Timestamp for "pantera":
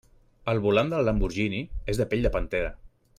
2.39-2.73